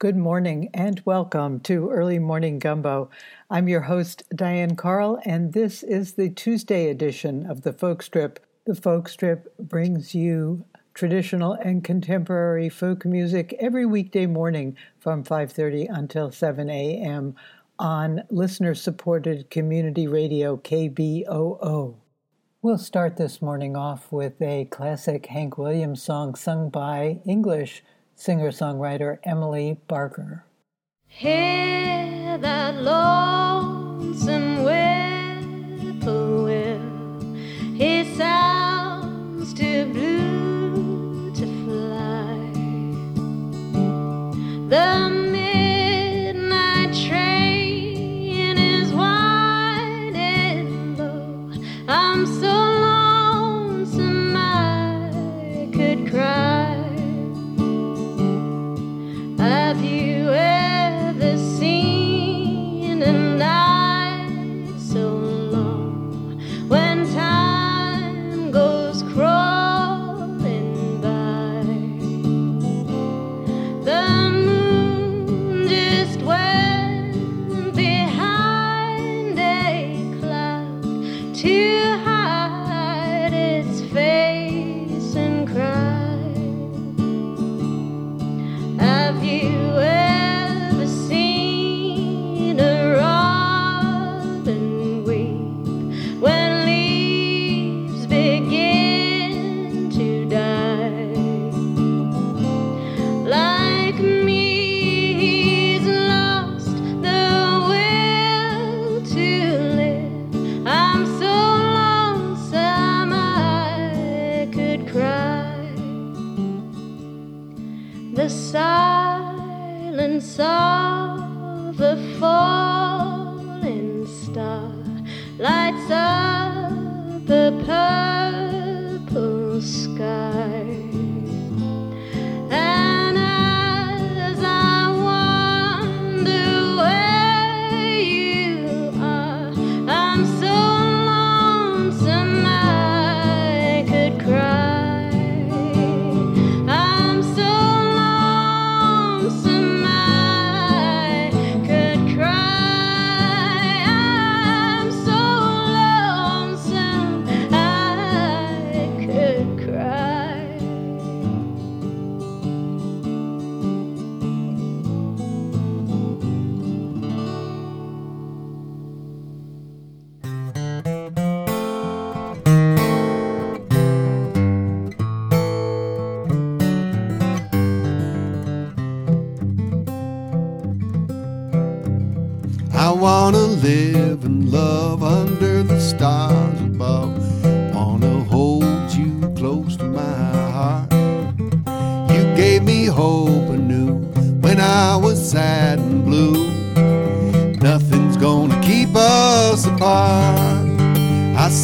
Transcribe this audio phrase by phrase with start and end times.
[0.00, 3.10] Good morning and welcome to Early Morning Gumbo.
[3.50, 8.38] I'm your host, Diane Carl, and this is the Tuesday edition of The Folk Strip.
[8.64, 10.64] The Folk Strip brings you
[10.94, 17.34] traditional and contemporary folk music every weekday morning from 5.30 until 7 a.m.
[17.80, 21.96] on listener-supported community radio KBOO.
[22.62, 27.82] We'll start this morning off with a classic Hank Williams song sung by English–
[28.18, 30.44] singer songwriter Emily Barker.
[31.06, 34.48] Hear that lonesome.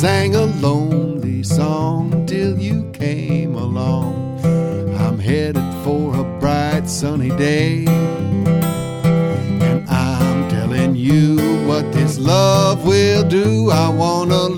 [0.04, 4.38] sang a lonely song till you came along.
[4.98, 7.86] I'm headed for a bright sunny day.
[9.66, 13.70] And I'm telling you what this love will do.
[13.70, 14.53] I wanna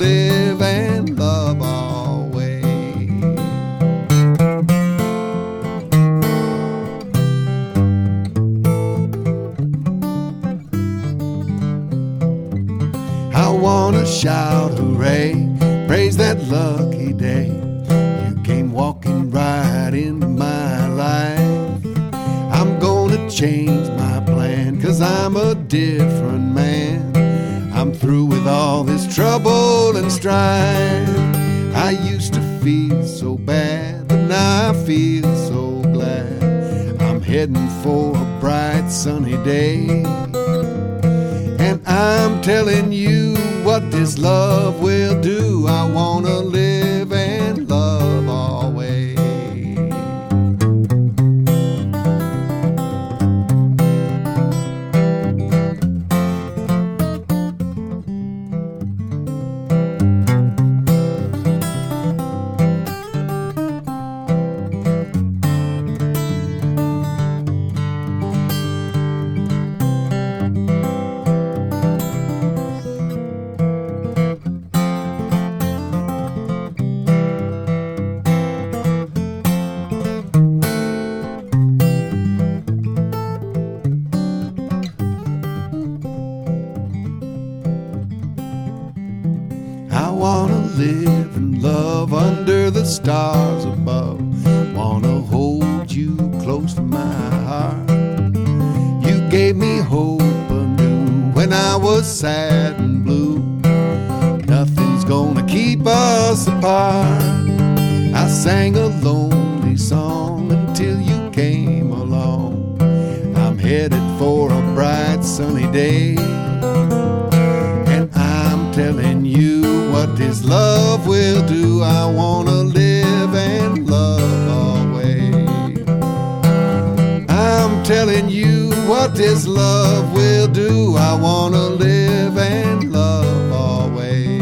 [128.16, 130.96] telling you what this love will do.
[130.96, 134.40] I wanna live and love always.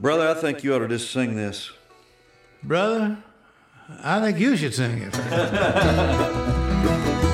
[0.00, 1.70] Brother, I think you ought to just sing this.
[2.62, 3.18] Brother,
[4.02, 5.14] I think you should sing it.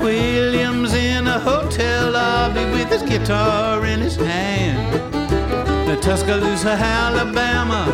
[0.00, 5.12] Williams in a hotel lobby with his guitar in his hand.
[5.88, 7.84] The Tuscaloosa, Alabama,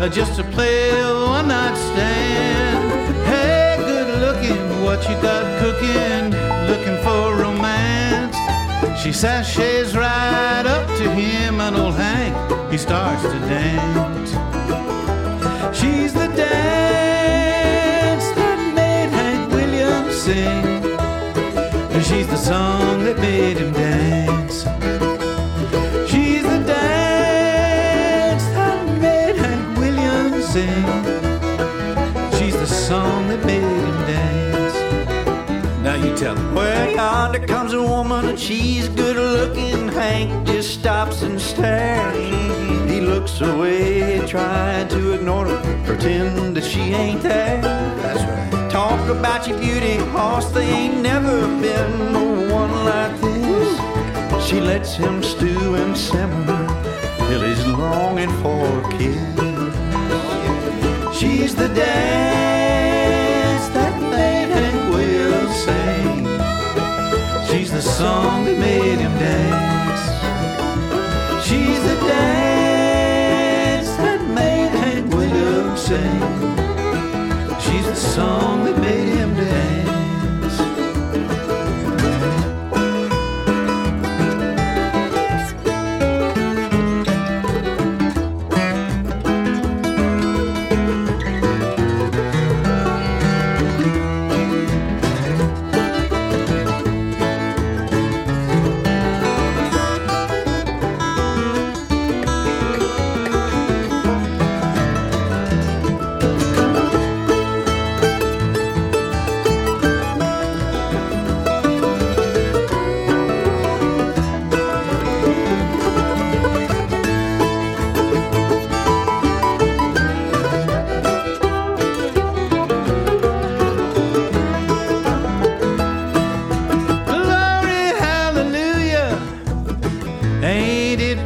[0.00, 2.90] uh, just to play a one night stand.
[3.26, 6.30] Hey, good looking, what you got cooking?
[6.70, 8.36] Looking for romance.
[9.00, 12.34] She sashays right up to him, and old Hank,
[12.72, 14.30] he starts to dance.
[15.78, 20.79] She's the dance that made Hank Williams sing.
[22.20, 24.64] And she's the song that made him dance.
[26.10, 30.84] She's the dance that made Hank Williams sing.
[32.38, 34.74] She's the song that made him dance.
[35.82, 36.54] Now you tell him.
[36.54, 39.88] Well, yonder comes a woman and she's good looking.
[39.88, 42.18] Hank just stops and stares.
[42.90, 47.62] He looks away, trying to ignore her, pretend that she ain't there.
[47.62, 48.59] That's right.
[48.80, 50.48] Talk about your beauty, horse.
[50.52, 52.24] There ain't never been no
[52.58, 53.68] one like this.
[54.46, 56.66] She lets him stew and simmer
[57.28, 59.20] till he's longing for a kiss.
[61.18, 66.26] She's the dance that made Hank Will sing.
[67.50, 70.04] She's the song that made him dance.
[71.46, 76.59] She's the dance that made Hank Williams sing.
[78.20, 78.99] Song that made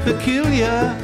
[0.04, 0.94] peculiar?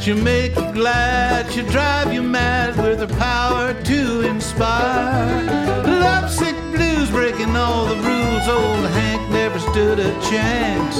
[0.00, 5.44] She'll make you glad, she'll drive you mad with her power to inspire.
[5.84, 10.96] Lovesick blues breaking all the rules, old Hank never stood a chance.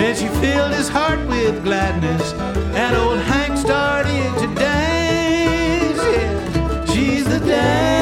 [0.00, 2.32] And she filled his heart with gladness,
[2.74, 5.98] and old Hank started to dance.
[5.98, 6.84] Yeah.
[6.86, 7.99] She's the dance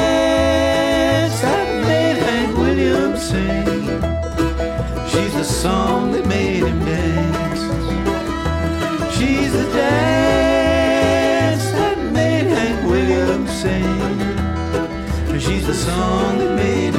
[15.69, 16.98] the song that made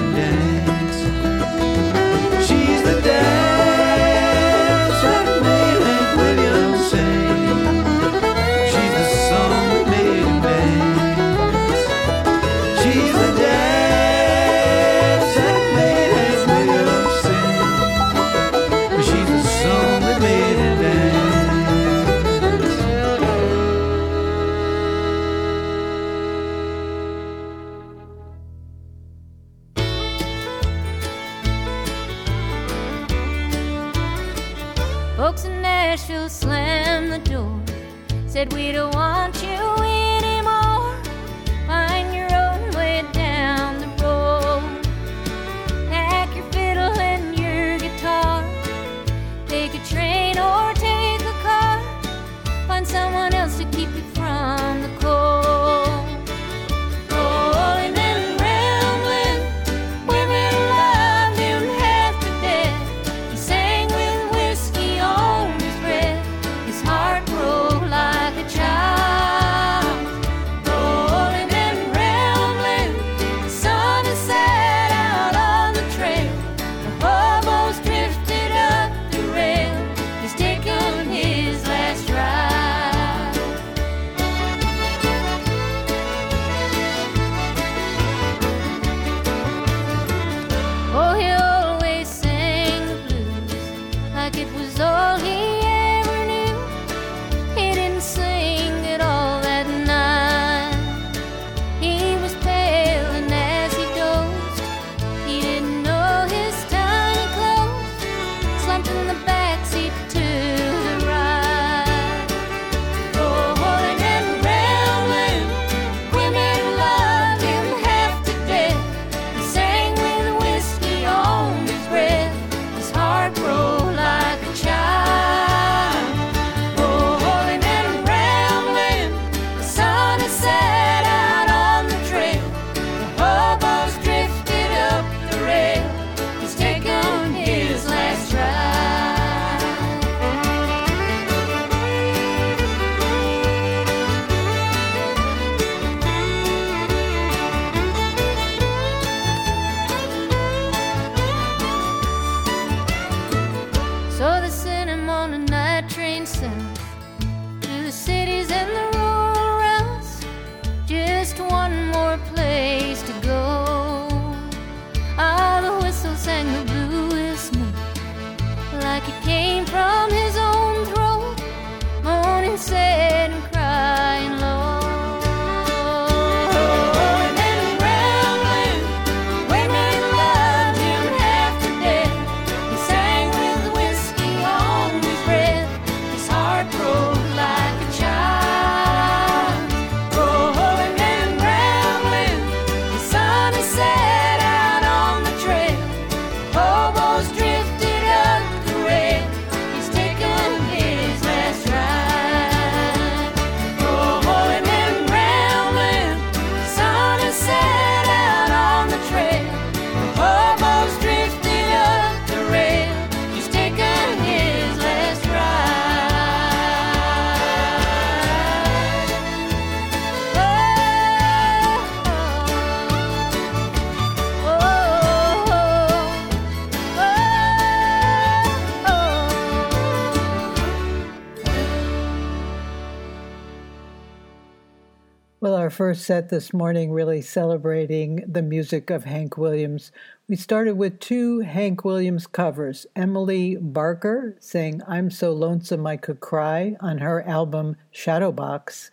[236.00, 239.92] set this morning really celebrating the music of Hank Williams.
[240.28, 242.86] We started with two Hank Williams covers.
[242.96, 248.90] Emily Barker sang I'm So Lonesome I Could Cry on her album Shadowbox.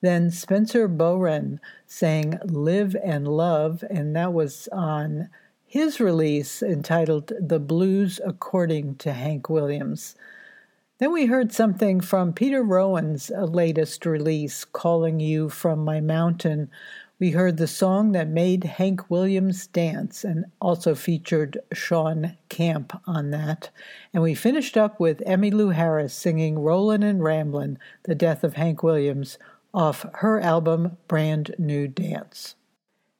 [0.00, 5.28] Then Spencer Bohren sang Live and Love, and that was on
[5.64, 10.16] his release entitled The Blues According to Hank Williams.
[11.02, 16.70] Then we heard something from Peter Rowan's uh, latest release, Calling You From My Mountain.
[17.18, 23.32] We heard the song that made Hank Williams dance and also featured Shawn Camp on
[23.32, 23.70] that.
[24.14, 28.84] And we finished up with Emmylou Harris singing Rollin' and Ramblin', the death of Hank
[28.84, 29.38] Williams,
[29.74, 32.54] off her album Brand New Dance.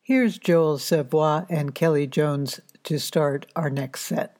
[0.02, 4.36] Here's Joel Savoy and Kelly Jones to start our next set.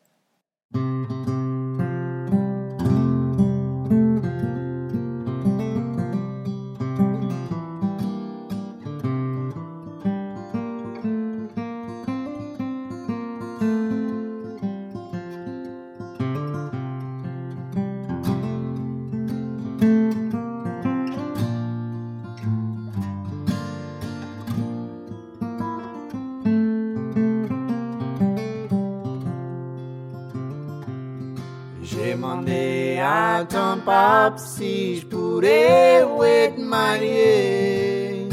[33.85, 38.29] Pape si je pourrais être marié.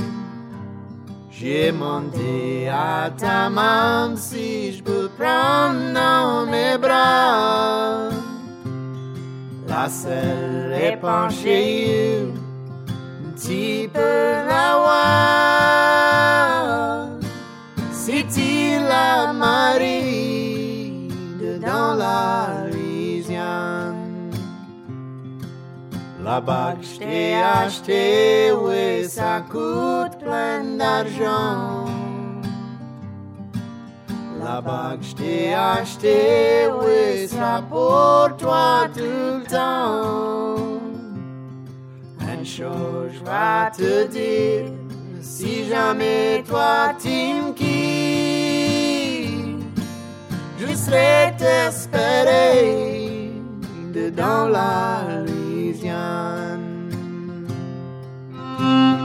[1.32, 8.10] J'ai demandé à ta maman si je peux prendre dans mes bras.
[9.68, 12.26] La seule est penchée,
[12.88, 15.89] un petit peu la voix.
[26.30, 31.86] La bague je t'ai acheté, oui, ça coûte plein d'argent.
[34.40, 40.80] La bague je t'ai acheté, oui, sera pour toi tout le temps.
[42.22, 44.66] Une chose je vais te dire,
[45.22, 47.54] si jamais toi tu me
[50.60, 53.32] je serai t'espérer
[53.96, 55.29] de dans la
[58.60, 58.99] J'ai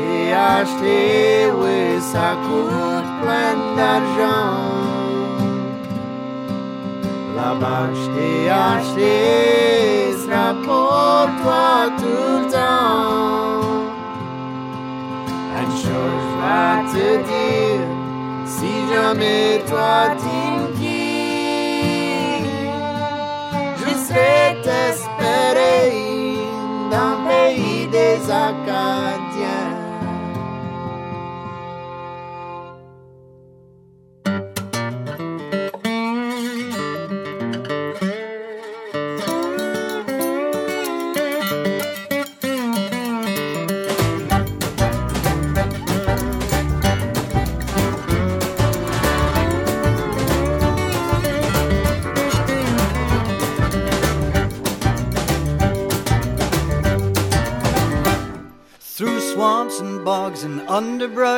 [0.00, 4.80] T'ai acheté, oui, ça coûte plein d'argent.
[7.36, 8.08] Là-bas, je
[8.48, 9.14] acheté,
[10.22, 13.68] sera pour toi tout le temps.
[15.60, 17.84] Une chose, vais te dire,
[18.46, 20.90] si jamais toi quittes,
[23.80, 25.84] je serai t'espérer
[26.90, 29.29] dans le pays des Acadiens.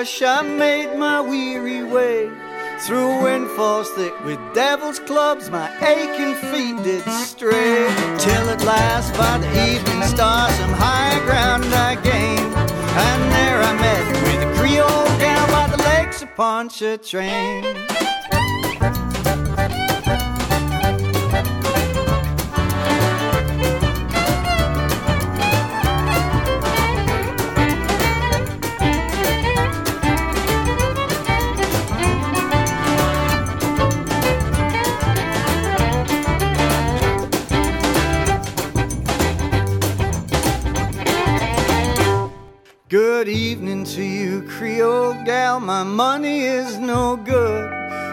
[0.03, 2.31] Underbrush, I made my weary way.
[2.81, 7.87] Through windfalls thick with devil's clubs, my aching feet did stray.
[8.19, 12.55] Till at last, by the evening star, some high ground I gained.
[13.07, 17.63] And there I met with a Creole gal by the lakes of Pontchartrain.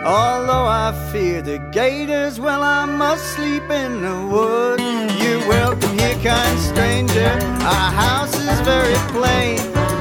[0.05, 4.79] Although I fear the gators, well, I must sleep in the wood.
[5.21, 7.31] You're welcome here, kind stranger.
[7.62, 9.59] Our house is very plain,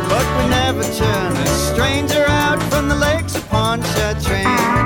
[0.08, 4.77] but we never turn a stranger out from the lakes of Pontchartrain.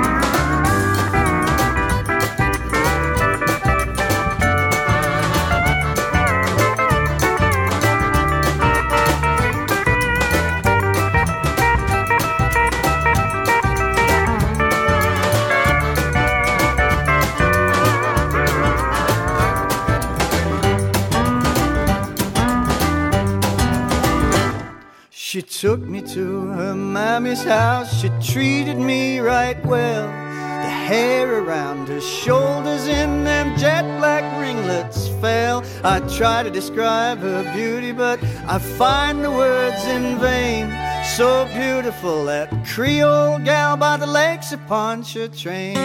[25.63, 28.01] Took me to her mammy's house.
[28.01, 30.07] She treated me right well.
[30.07, 35.63] The hair around her shoulders in them jet black ringlets fell.
[35.81, 40.69] I try to describe her beauty, but I find the words in vain.
[41.15, 45.77] So beautiful, that Creole gal by the lakes of Pontchartrain.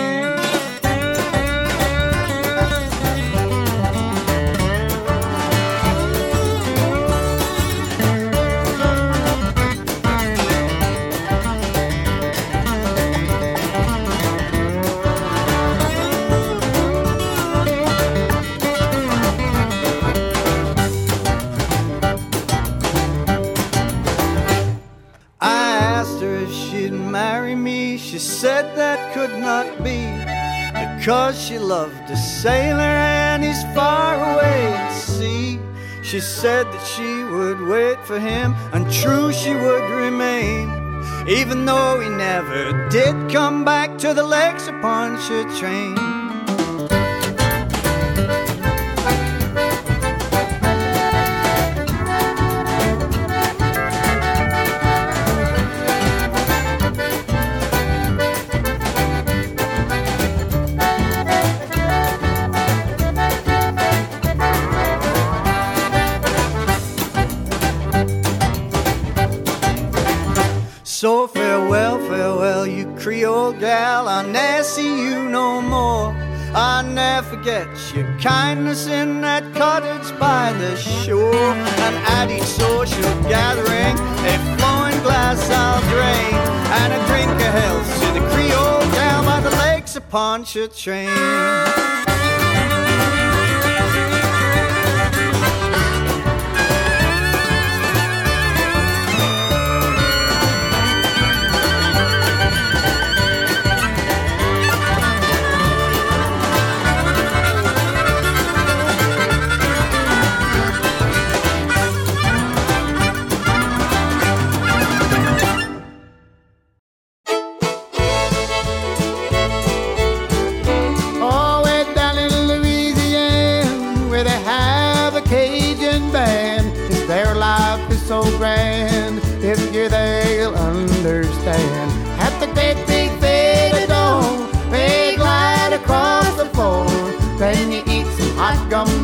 [31.09, 35.59] Because she loved a sailor and he's far away at sea.
[36.03, 40.69] She said that she would wait for him and true she would remain.
[41.27, 44.75] Even though he never did come back to the lakes of
[77.49, 81.35] forget your kindness in that cottage by the shore.
[81.35, 86.35] And at each social gathering, a flowing glass I'll drain.
[86.81, 91.09] And a drink of health to the Creole down by the lakes of Pontchartrain.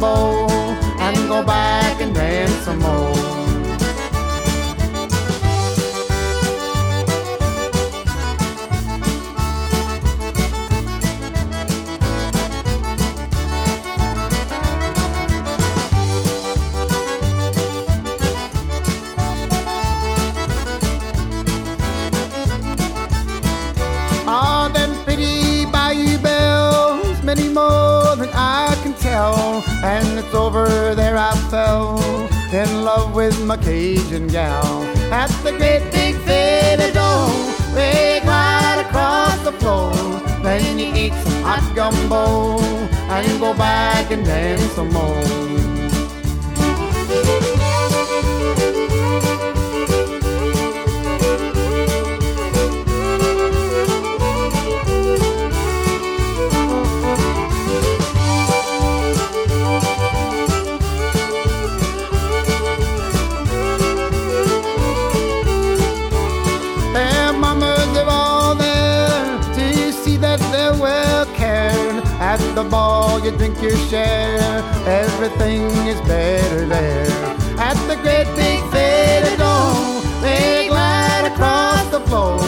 [0.04, 3.23] Hot gumbo and go back and dance some more.
[29.82, 31.98] And it's over there I fell
[32.52, 34.82] in love with my Cajun gal.
[35.12, 39.92] At the great big theater dome, they glide across the floor.
[40.42, 42.58] Then you eat some hot gumbo
[43.14, 45.73] and go back and dance some more.
[72.54, 74.62] The ball, you drink your share.
[74.86, 77.06] Everything is better there.
[77.58, 82.38] At the great big theater dome, they glide across the floor.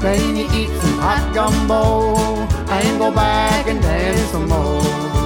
[0.00, 2.16] Then you eat some hot gumbo
[2.70, 5.23] and go back and dance some more.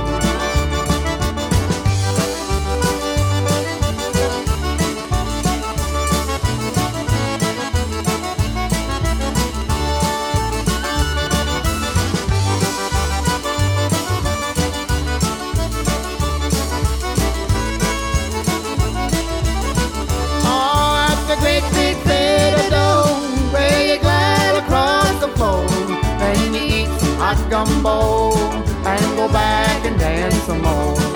[27.48, 28.32] Gumbo
[28.84, 31.07] and go back and dance some more.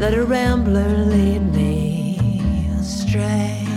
[0.00, 2.16] Let a rambler lead me
[2.80, 3.69] astray.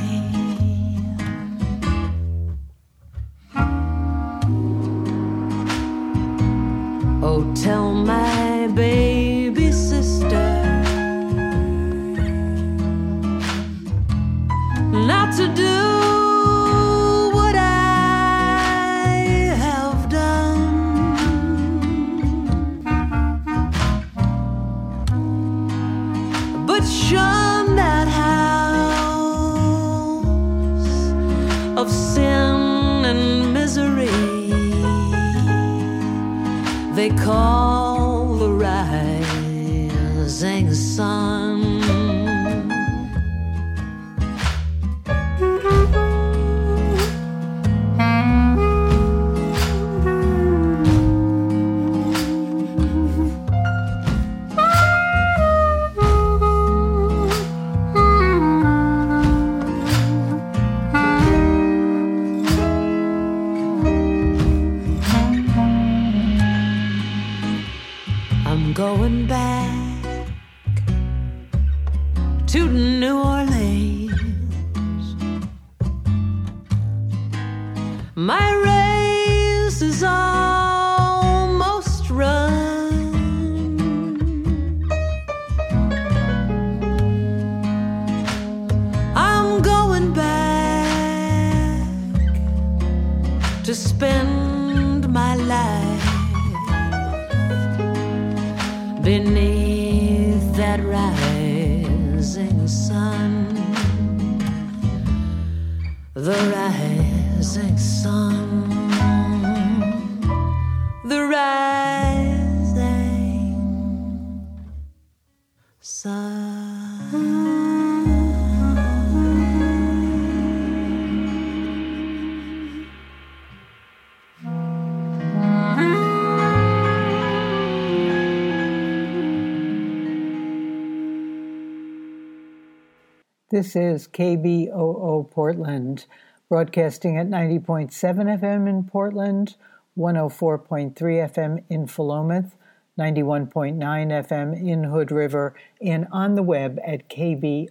[133.54, 136.08] This is KBOO Portland,
[136.50, 139.58] broadcasting at 90.7 FM in Portland,
[139.96, 142.54] 104.3 FM in Philomath,
[142.98, 147.70] 91.9 FM in Hood River, and on the web at kboo.fm.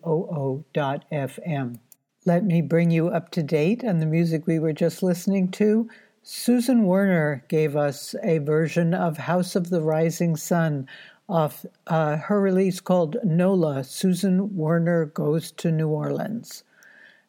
[2.24, 5.90] Let me bring you up to date on the music we were just listening to.
[6.22, 10.86] Susan Werner gave us a version of House of the Rising Sun
[11.32, 16.62] off uh, her release called Nola Susan Werner Goes to New Orleans.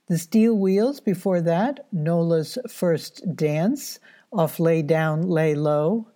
[0.07, 3.99] The Steel Wheels before that, Nola's First Dance
[4.33, 6.07] off Lay Down, Lay Low.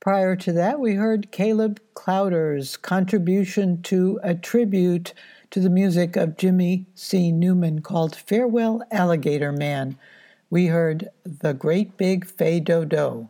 [0.00, 5.14] Prior to that, we heard Caleb Klauder's contribution to a tribute
[5.52, 7.30] to the music of Jimmy C.
[7.30, 9.96] Newman called Farewell Alligator Man.
[10.50, 13.28] We heard The Great Big Fais Do-Do.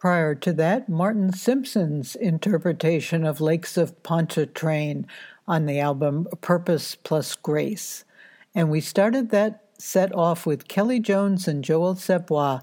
[0.00, 5.06] Prior to that, Martin Simpson's interpretation of Lakes of Pontchartrain
[5.46, 8.06] on the album Purpose Plus Grace.
[8.54, 12.60] And we started that set off with Kelly Jones and Joel Savoy,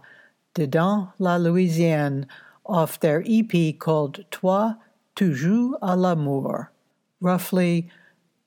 [0.55, 2.25] Dedans la Louisiane,
[2.65, 4.73] off their EP called Toi,
[5.15, 6.71] tu joues à l'amour.
[7.21, 7.87] Roughly,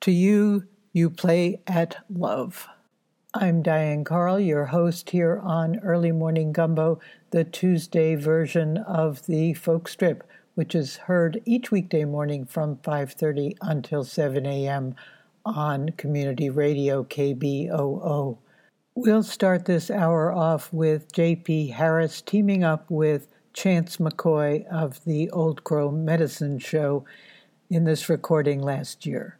[0.00, 2.66] to you, you play at love.
[3.34, 6.98] I'm Diane Carl, your host here on Early Morning Gumbo,
[7.30, 13.56] the Tuesday version of the folk strip, which is heard each weekday morning from 5:30
[13.60, 14.94] until 7 a.m.
[15.44, 18.38] on Community Radio KBOO.
[18.94, 21.68] We'll start this hour off with J.P.
[21.68, 27.04] Harris teaming up with Chance McCoy of the Old Crow Medicine Show
[27.70, 29.38] in this recording last year.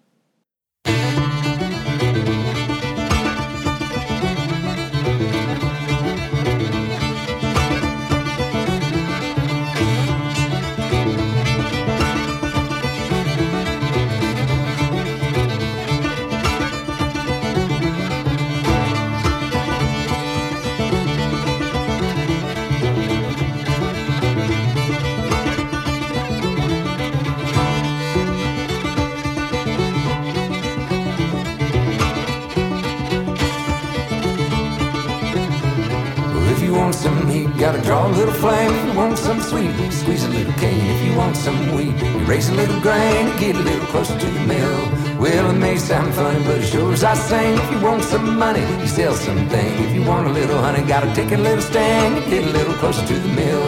[42.30, 44.82] Raise a little grain and get a little closer to the mill.
[45.18, 48.38] Well, it may sound funny, but as sure as I sing, if you want some
[48.38, 49.70] money, you sell something.
[49.84, 52.74] If you want a little honey, gotta take a little stand and get a little
[52.74, 53.66] closer to the mill.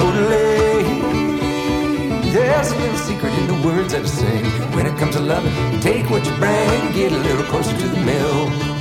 [0.00, 0.78] Oh, Odelay.
[2.32, 4.44] There's a little secret in the words that I sing.
[4.74, 7.88] When it comes to loving, take what you bring and get a little closer to
[7.94, 8.77] the mill.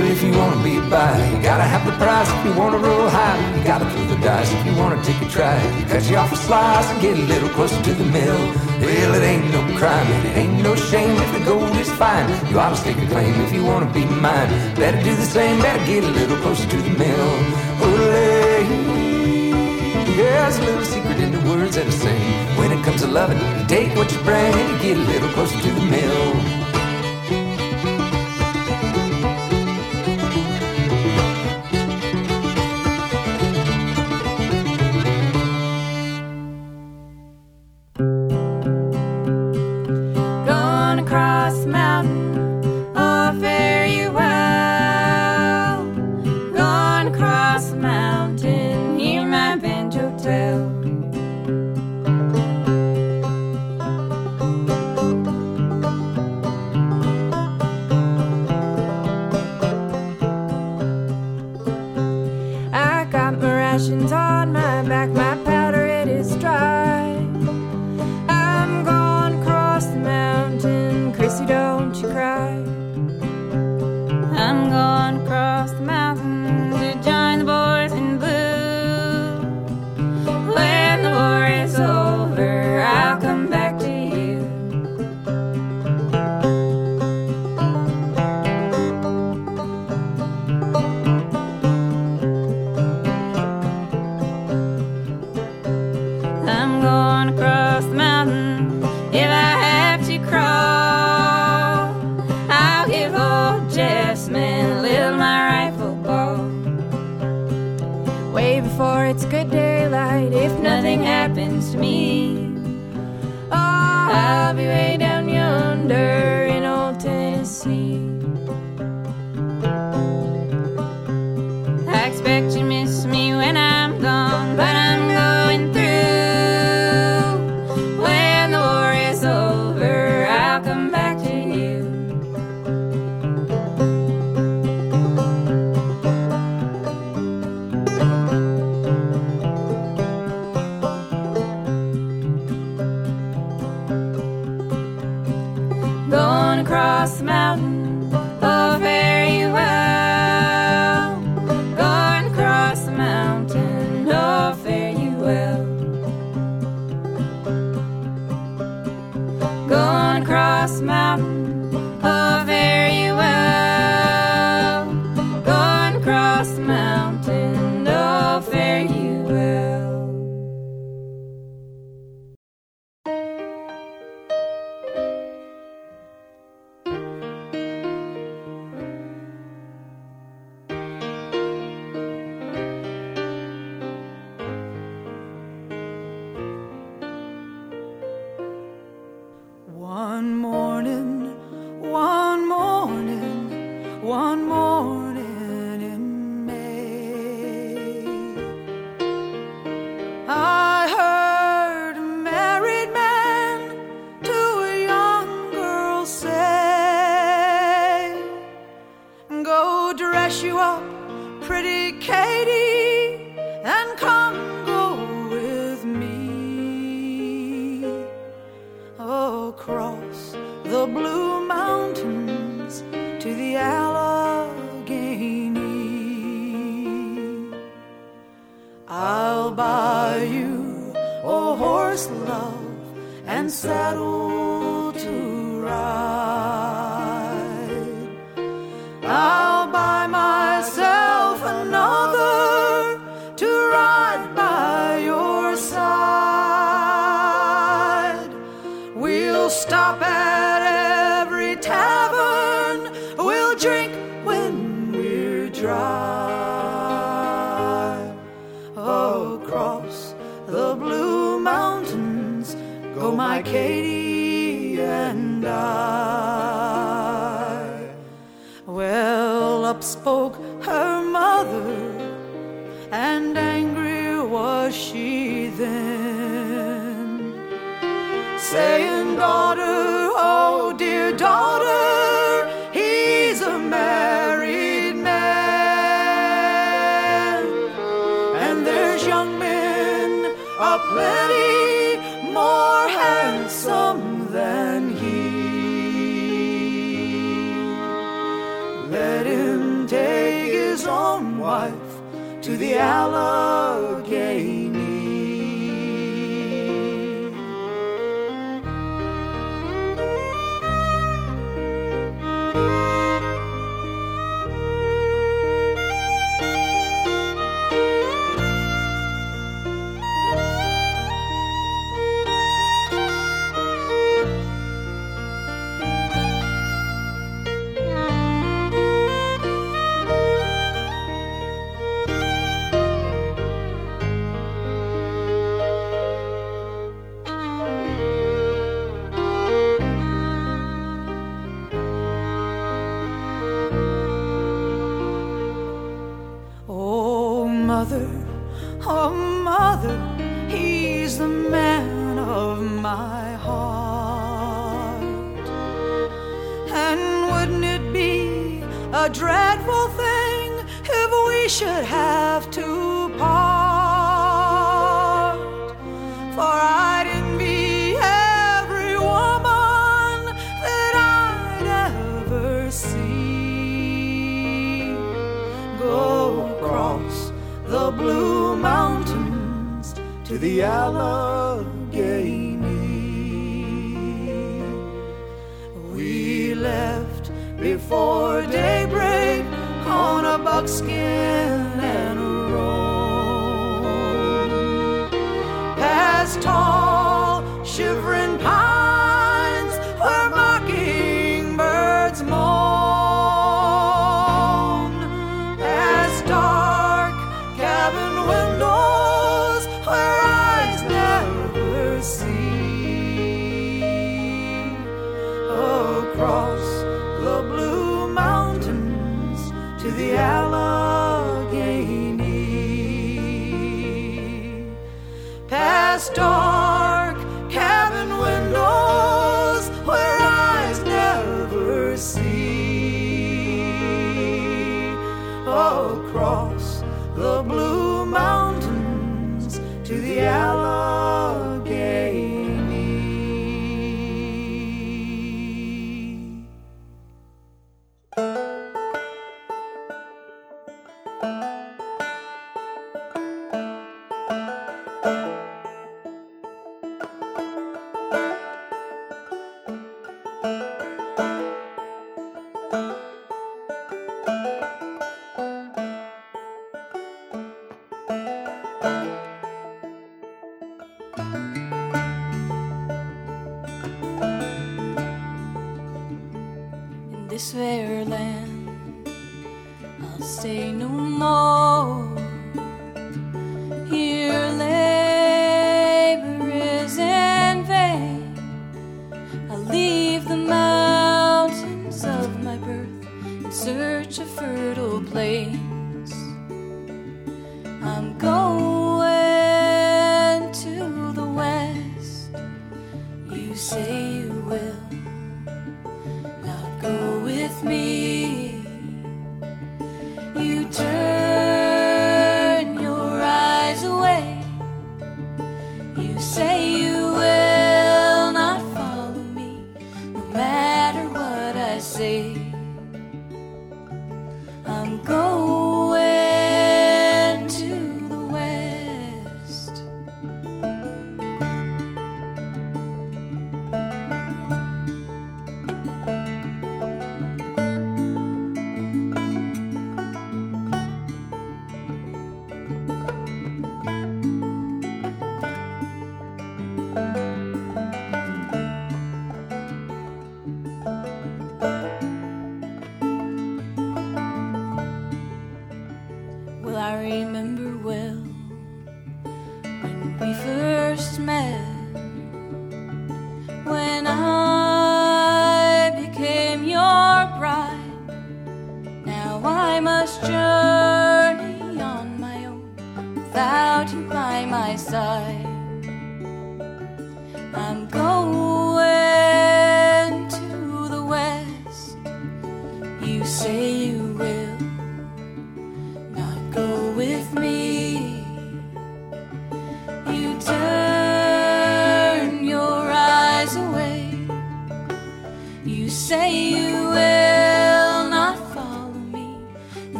[0.00, 3.38] Cut you off a buyer, you gotta have the prize if you wanna roll high
[3.56, 5.56] You gotta pull the dice if you wanna take a try.
[5.78, 8.38] You As you offer slice and get a little closer to the mill.
[8.80, 12.28] Well, it ain't no crime and it ain't no shame if the gold is fine.
[12.50, 14.48] You ought to stake a claim if you want to be mine.
[14.76, 17.30] Better do the same, better get a little closer to the mill.
[17.84, 18.64] Ole,
[20.16, 22.22] there's a little secret in the words that I sing.
[22.58, 25.30] When it comes to loving, you take what you bring and you get a little
[25.30, 26.59] closer to the mill.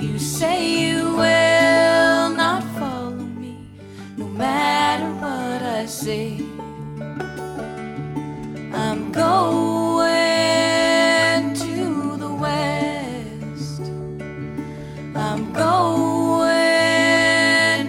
[0.00, 3.56] You say you will not follow me,
[4.18, 6.38] no matter what I say.
[8.74, 9.54] I'm going
[11.54, 13.80] to the west.
[15.16, 16.34] I'm going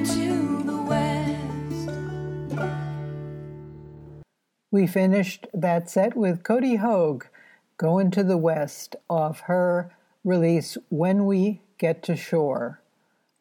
[0.05, 1.89] to the west.
[4.71, 7.25] We finished that set with Cody Hogue,
[7.75, 9.91] Going to the West, off her
[10.23, 12.81] release When We Get to Shore.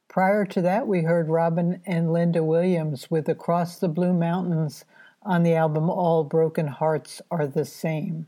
[0.09, 4.85] Prior to that, we heard Robin and Linda Williams with Across the Blue Mountains
[5.23, 8.27] on the album All Broken Hearts Are the Same.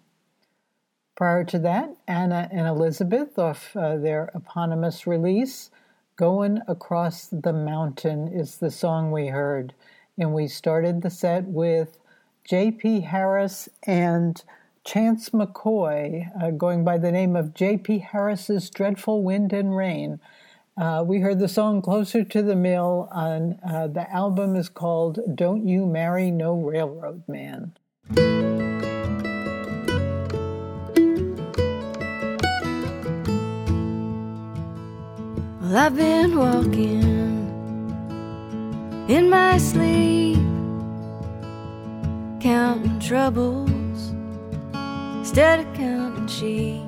[1.14, 5.70] Prior to that, Anna and Elizabeth off uh, their eponymous release,
[6.16, 9.74] Going Across the Mountain is the song we heard.
[10.16, 11.98] And we started the set with
[12.44, 13.00] J.P.
[13.00, 14.42] Harris and
[14.88, 17.98] Chance McCoy, uh, going by the name of J.P.
[17.98, 20.18] Harris's Dreadful Wind and Rain.
[20.78, 25.18] Uh, we heard the song Closer to the Mill on uh, the album is called
[25.34, 27.76] Don't You Marry No Railroad Man.
[35.60, 37.02] Well, I've been walking
[39.06, 40.38] in my sleep,
[42.40, 43.67] counting troubles
[45.28, 46.82] instead of counting sheep.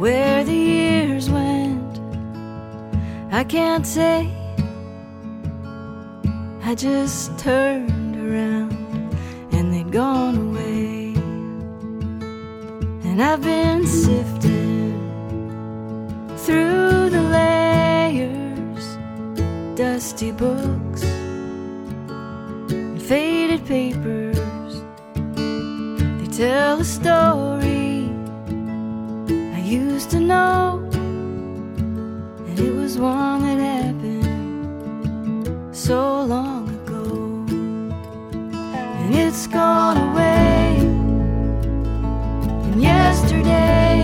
[0.00, 2.00] Where the years went,
[3.30, 4.32] I can't say.
[6.62, 8.72] I just turned around
[9.52, 11.12] and they'd gone away.
[13.06, 14.96] And I've been sifting
[16.38, 18.86] through the layers,
[19.76, 21.02] dusty books,
[22.72, 24.33] and faded papers.
[26.36, 28.10] Tell a story
[29.54, 37.46] I used to know, and it was one that happened so long ago,
[38.98, 40.78] and it's gone away.
[42.64, 44.02] And yesterday.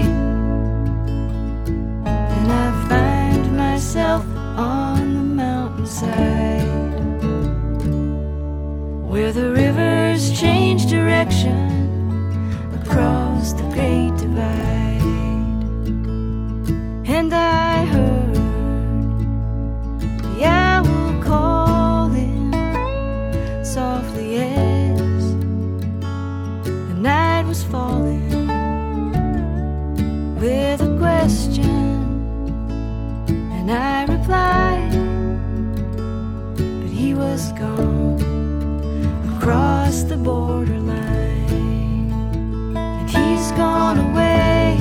[2.07, 4.25] And I find myself
[4.57, 6.63] on the mountainside
[9.11, 11.70] where the rivers change direction
[12.91, 15.01] across the great divide.
[17.07, 18.35] And I heard
[20.23, 22.53] the owl calling
[23.65, 25.35] softly as
[26.65, 28.49] the night was falling
[30.41, 31.71] with a question.
[33.53, 34.91] And I replied,
[36.57, 38.19] but he was gone
[39.37, 41.60] across the borderline
[43.53, 44.77] gone away.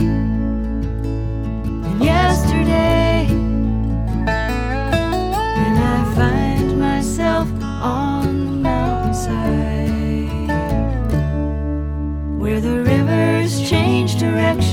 [1.87, 3.27] And yesterday,
[5.65, 10.49] and I find myself on the mountainside
[12.39, 14.68] where the rivers change direction.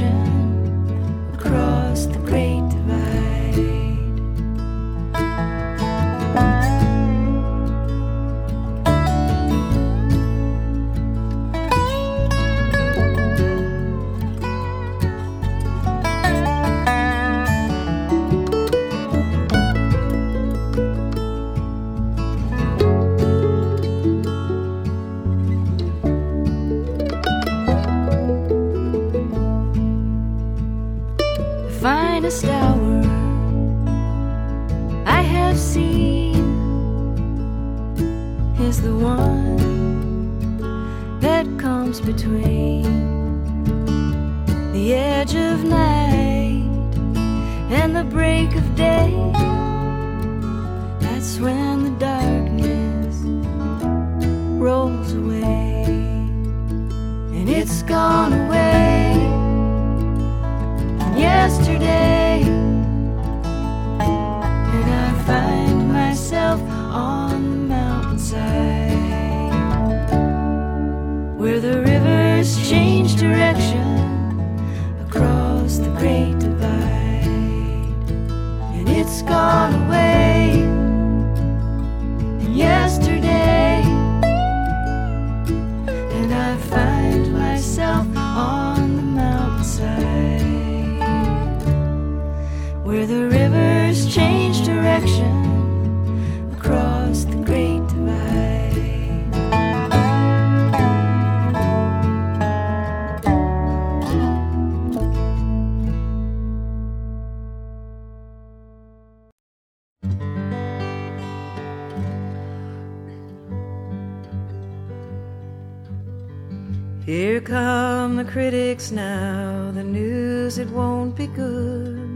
[118.36, 122.06] Critics now, the news it won't be good.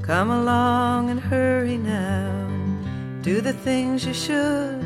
[0.00, 2.48] Come along and hurry now,
[3.20, 4.82] do the things you should.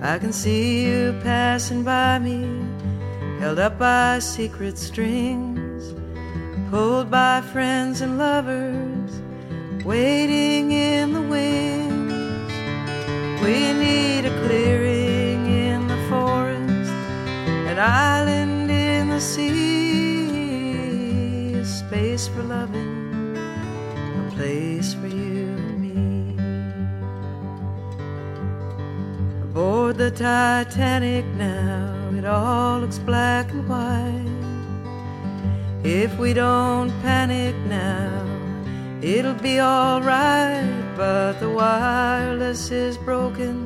[0.00, 2.46] I can see you passing by me,
[3.40, 5.82] held up by secret strings,
[6.70, 9.10] pulled by friends and lovers,
[9.84, 12.52] waiting in the wings.
[13.42, 16.92] We need a clearing in the forest,
[17.66, 18.43] an island
[19.32, 19.50] the
[21.60, 26.36] a space for loving, a place for you and me.
[29.42, 34.20] Aboard the Titanic now, it all looks black and white.
[35.84, 38.26] If we don't panic now,
[39.00, 40.70] it'll be alright.
[40.96, 43.56] But the wireless is broken,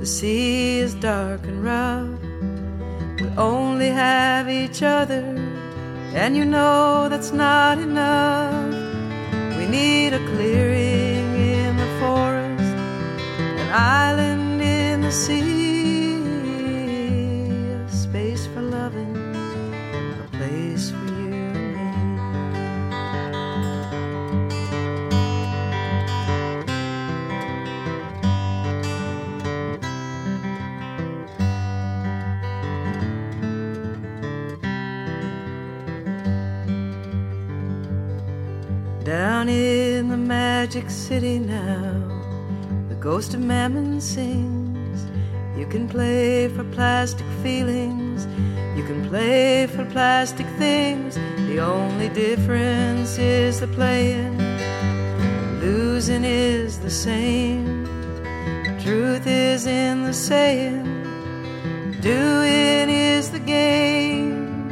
[0.00, 2.13] the sea is dark and rough.
[3.36, 5.24] Only have each other,
[6.14, 8.72] and you know that's not enough.
[9.58, 12.76] We need a clearing in the forest,
[13.60, 15.63] an island in the sea,
[40.84, 41.94] magic city now,
[42.90, 45.06] the ghost of Mammon sings.
[45.56, 48.26] You can play for plastic feelings,
[48.76, 51.14] you can play for plastic things.
[51.48, 54.36] The only difference is the playing,
[55.60, 57.86] losing is the same.
[58.80, 60.84] Truth is in the saying,
[62.02, 64.68] doing is the game.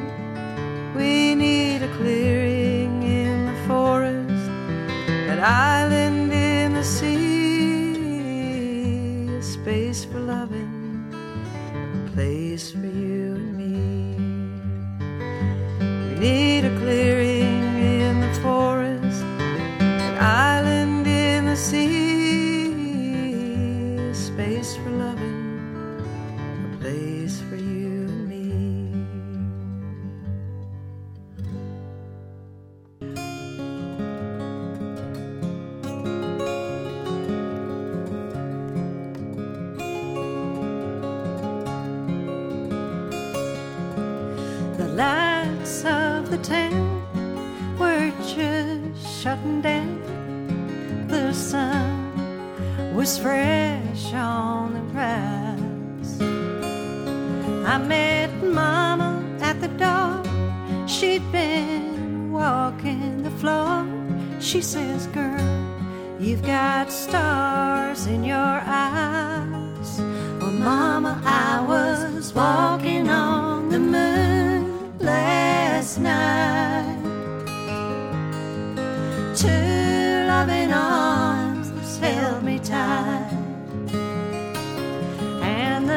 [0.94, 2.41] We need a clearing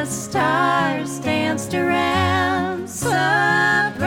[0.06, 3.98] the stars danced around sunrise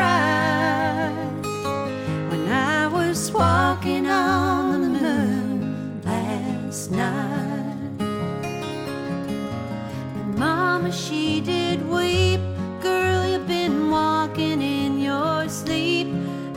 [2.31, 7.99] when I was walking on the moon last night.
[10.19, 12.39] And Mama, she did weep.
[12.81, 16.07] Girl, you've been walking in your sleep,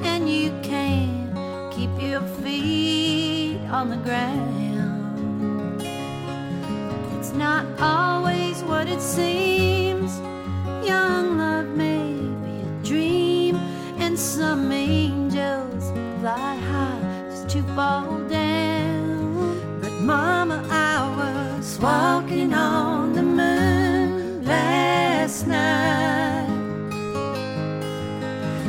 [0.05, 1.35] and you can't
[1.73, 4.42] keep your feet on the ground.
[8.93, 10.21] It seems.
[10.87, 12.13] Young love may
[12.45, 13.57] be a dream,
[13.99, 15.91] and some angels
[16.21, 19.81] fly high just to fall down.
[19.81, 26.49] But mama, I was walking on the moon last night.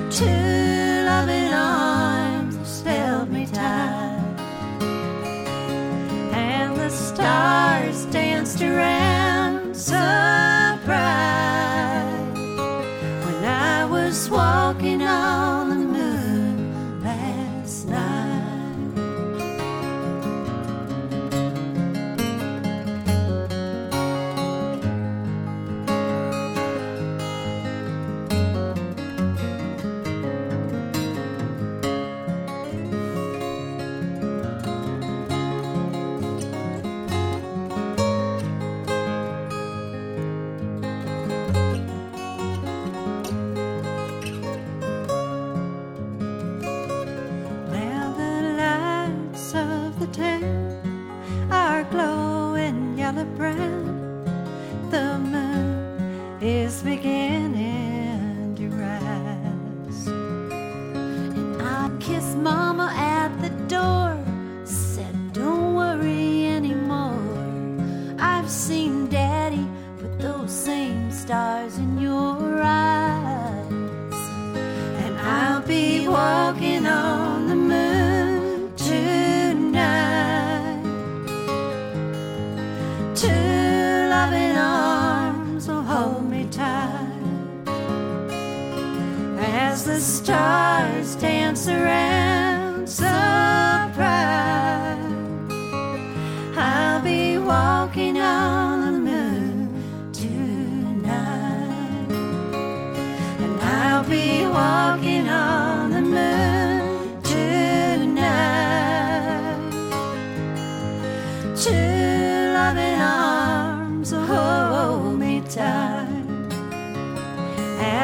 [0.10, 4.40] Two loving arms held me tight,
[6.32, 7.73] and the stars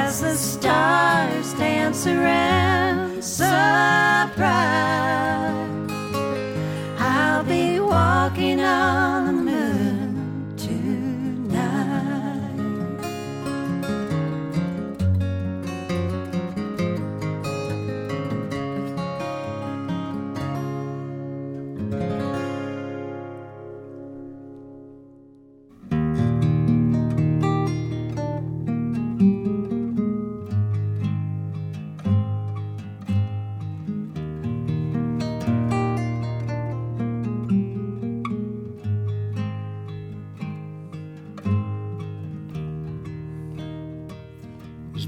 [0.09, 3.23] as the stars dance around.
[3.23, 3.45] So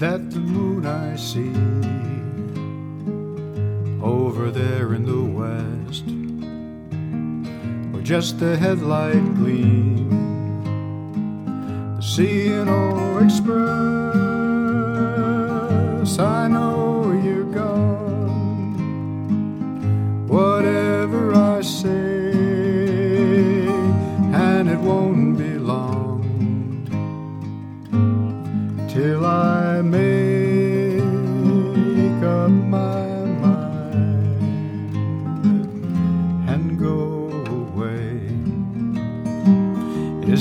[0.02, 1.54] that the moon I see
[4.04, 6.08] over there in the west?
[7.94, 10.10] Or just a headlight gleam?
[11.98, 13.52] The C&O Express,
[16.18, 16.81] I know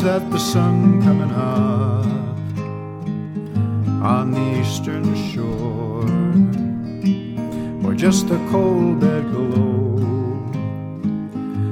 [0.03, 2.07] That the sun coming up
[4.03, 6.09] on the eastern shore,
[7.87, 9.99] or just a cold dead glow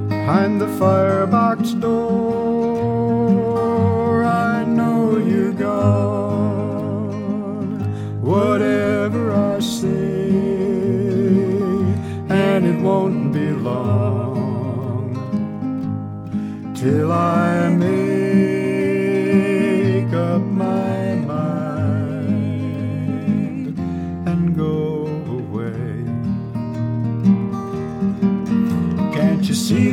[0.08, 2.24] behind the firebox door?
[4.24, 6.60] I know you're gone
[8.20, 10.28] whatever I say,
[12.28, 15.14] and it won't be long
[16.74, 17.57] till I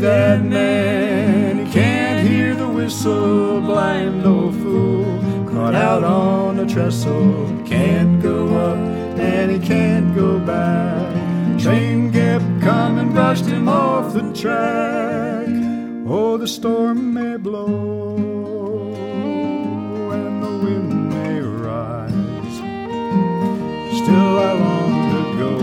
[0.06, 1.66] that man.
[1.66, 5.20] He can't hear the whistle, blind old fool.
[5.50, 8.78] Caught out on a trestle, can't go up
[9.18, 11.60] and he can't go back.
[11.60, 15.48] Train kept coming, brushed him off the track.
[16.08, 18.16] Oh, the storm may blow
[20.14, 22.58] and the wind may rise.
[24.02, 25.54] Still, I long to go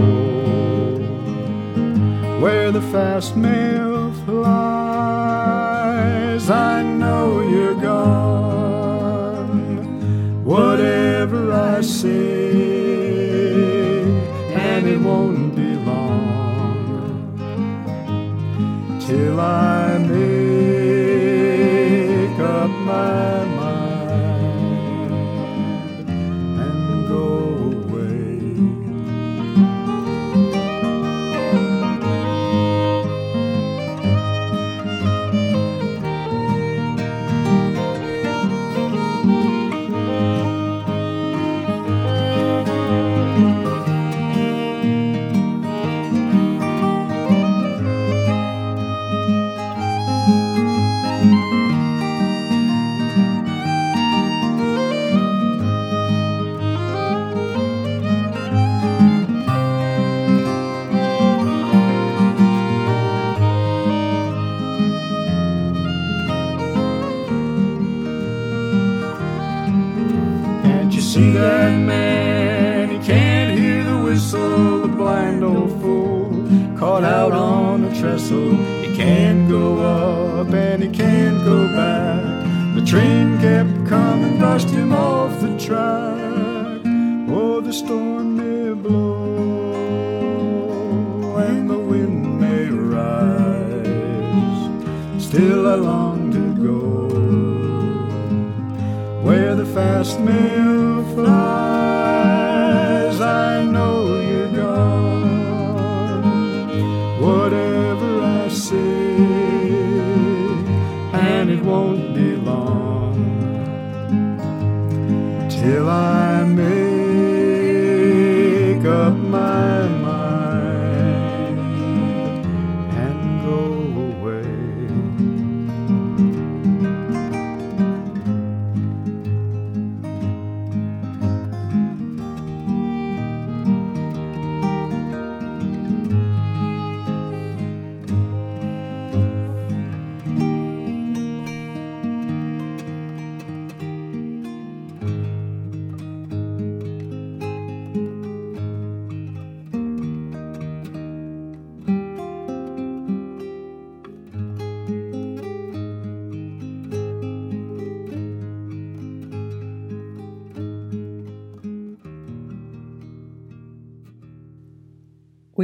[2.40, 3.91] where the fast mail
[4.27, 6.12] flies.
[6.51, 9.59] I know you're gone.
[10.45, 12.43] Whatever I say,
[14.55, 17.29] and it won't be long
[19.07, 19.72] till I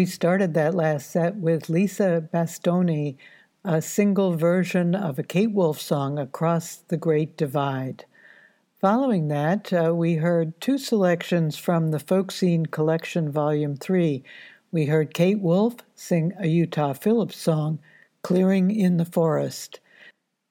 [0.08, 3.16] started that last set with Lisa Bastoni,
[3.64, 8.04] a single version of a Kate Wolf song, Across the Great Divide.
[8.80, 14.22] Following that, uh, we heard two selections from the Folk Scene Collection Volume 3.
[14.72, 17.78] We heard Kate Wolf sing a Utah Phillips song,
[18.22, 19.80] Clearing in the Forest.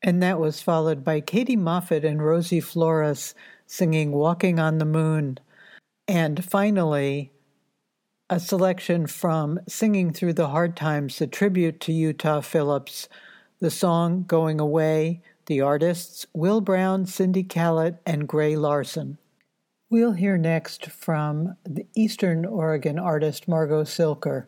[0.01, 3.33] And that was followed by Katy Moffatt and Rosie Flores
[3.65, 5.39] singing Walking on the Moon.
[6.07, 7.31] And finally,
[8.29, 13.07] a selection from Singing Through the Hard Times, a tribute to Utah Phillips,
[13.59, 19.17] the song Going Away, the artists Will Brown, Cindy Callett, and Gray Larson.
[19.89, 24.47] We'll hear next from the Eastern Oregon artist Margot Silker.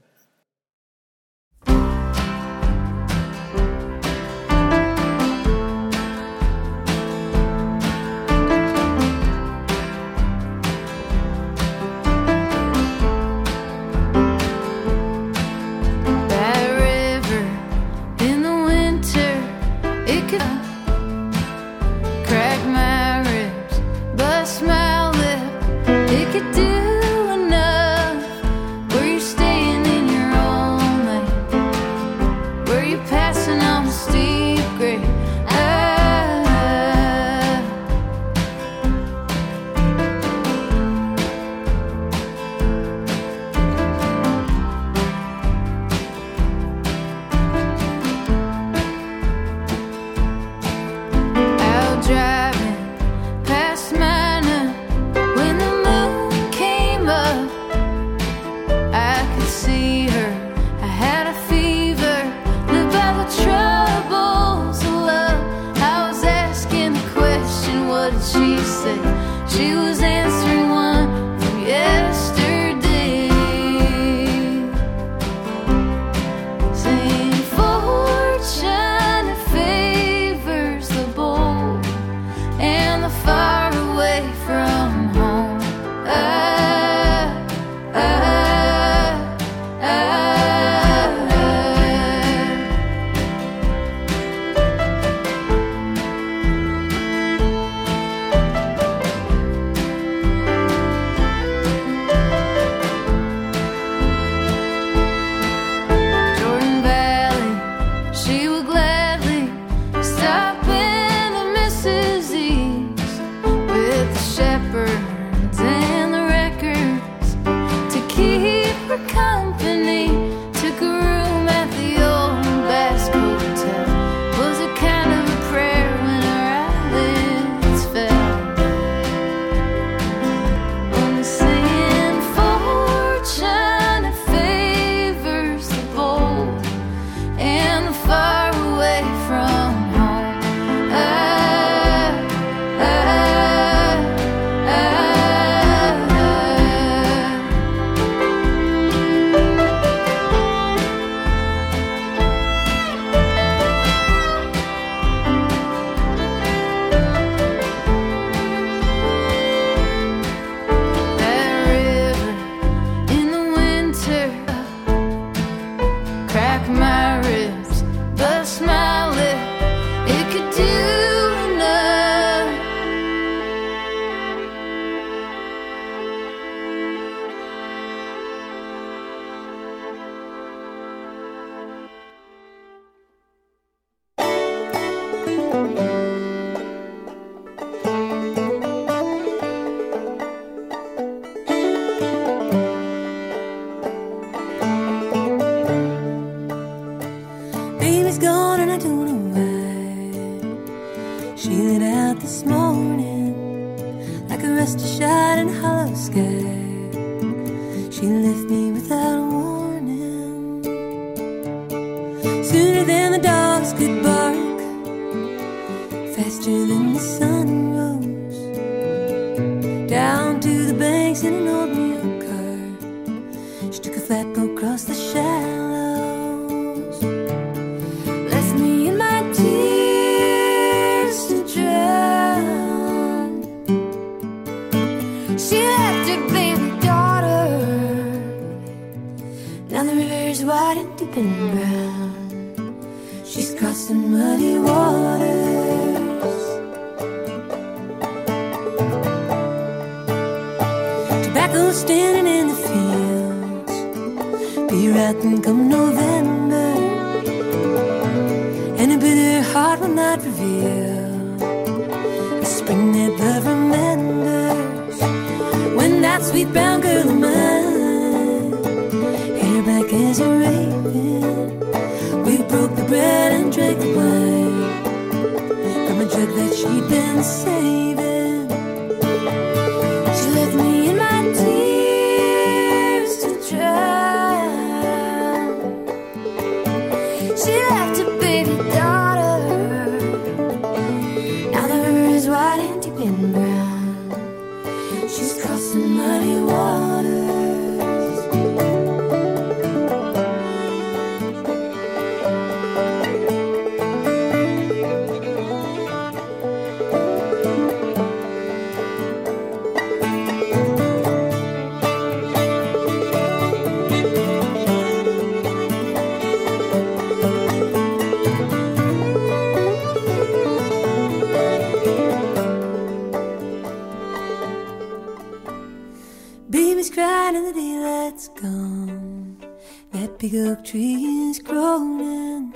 [330.64, 332.53] trees groaning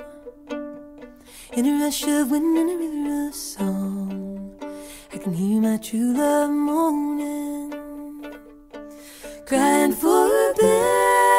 [1.53, 4.55] in a rush of wind and a river of song.
[5.13, 7.73] I can hear my true love moaning,
[9.45, 11.32] crying for a bed.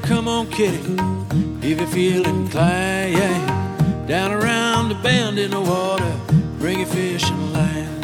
[0.00, 0.96] Come on, kitty,
[1.60, 4.08] if you feel inclined.
[4.08, 6.16] Down around the bend in the water,
[6.58, 8.02] bring your fish and line.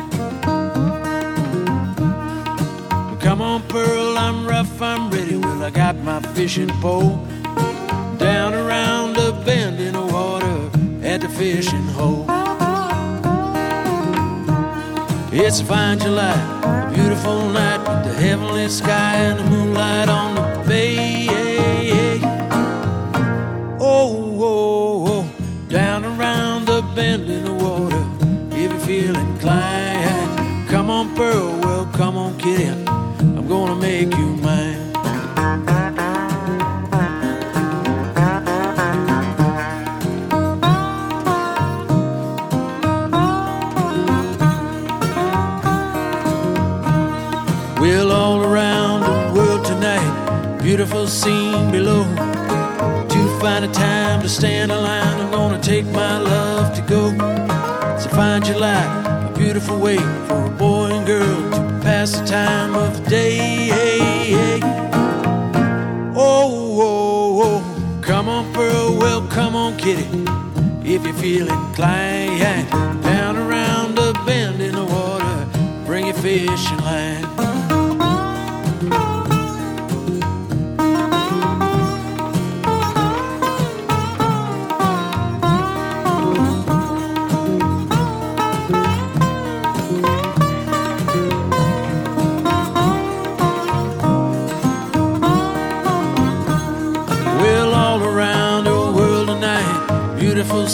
[3.20, 5.36] Come on, Pearl, I'm rough, I'm ready.
[5.36, 7.16] Well, I got my fishing pole.
[8.19, 10.70] Down around the bend in the water,
[11.02, 12.27] at the fishing hole.
[15.32, 20.35] It's a fine July, a beautiful night with the heavenly sky and the moonlight on
[20.35, 21.07] the bay.
[50.78, 52.05] Beautiful scene below.
[53.09, 57.09] To find a time to stand in line, I'm gonna take my love to go.
[57.96, 58.84] It's find your July,
[59.28, 59.96] a beautiful way
[60.28, 64.60] for a boy and girl to pass the time of the day.
[66.14, 70.06] Oh, oh, oh, come on, Pearl, well, come on, kitty.
[70.84, 72.70] If you feel inclined,
[73.02, 77.47] down around a bend in the water, bring your fishing line.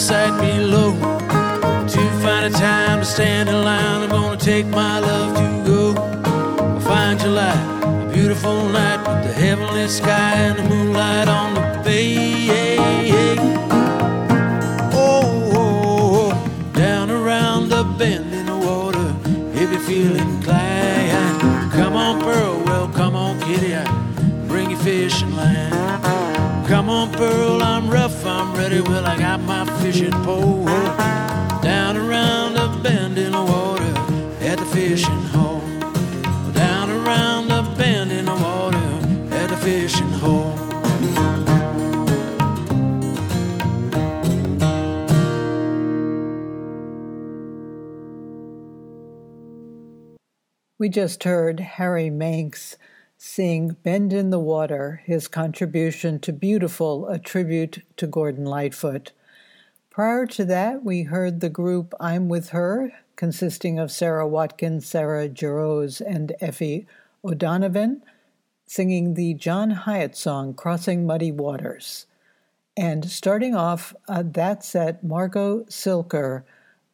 [0.09, 0.93] Below.
[1.87, 5.93] To find a time to stand in line, I'm gonna take my love to go.
[6.77, 11.54] A fine July, a beautiful night with the heavenly sky and the moonlight on
[27.17, 28.81] Pearl, I'm rough, I'm ready.
[28.81, 30.65] Well, I got my fishing pole
[31.61, 33.93] down around the bend in the water
[34.41, 35.61] at the fishing hole.
[36.51, 38.77] Down around the bend in the water
[39.33, 40.53] at the fishing hole.
[50.77, 52.77] We just heard Harry Manx
[53.35, 59.11] sing Bend in the Water, his contribution to Beautiful, a tribute to Gordon Lightfoot.
[59.89, 65.27] Prior to that, we heard the group I'm With Her, consisting of Sara Watkins, Sarah
[65.27, 66.85] Jarosz, and Aoife
[67.25, 68.03] O'Donovan,
[68.67, 72.05] singing the John Hiatt song Crossing Muddy Waters.
[72.77, 76.43] And starting off uh, that set, Margot Silker,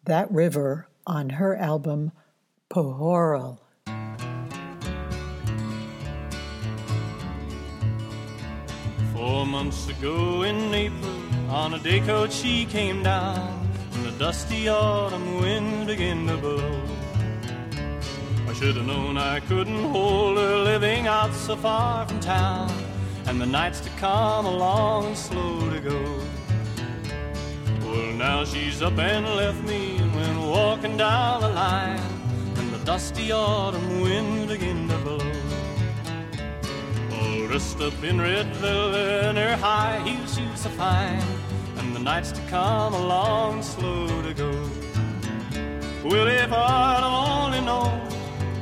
[0.05, 2.13] That River, on her album
[2.67, 3.59] Pohoral.
[9.21, 14.67] Four months ago in April, on a day coach she came down, and the dusty
[14.67, 16.81] autumn wind began to blow.
[18.49, 22.71] I should have known I couldn't hold her living out so far from town,
[23.27, 26.01] and the nights to come along slow to go.
[27.85, 31.99] Well, now she's up and left me, and went walking down the line,
[32.55, 35.50] and the dusty autumn wind began to blow.
[37.51, 41.21] Dressed up in red velvet and her high heel shoes so fine,
[41.75, 44.51] and the nights to come along slow to go.
[46.01, 48.07] Well, if I'd only known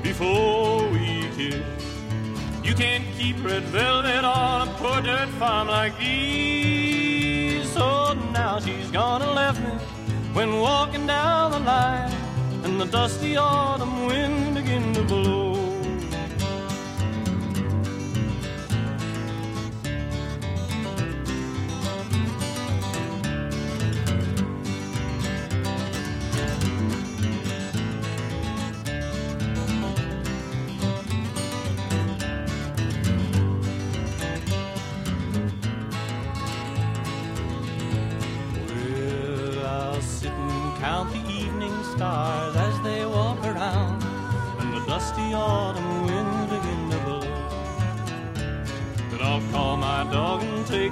[0.02, 1.86] before we kissed,
[2.64, 7.70] you can't keep red velvet on a poor dirt farm like these.
[7.70, 9.70] So now she's gone and left me
[10.34, 12.11] when walking down the line,
[12.64, 15.39] and the dusty autumn wind began to blow.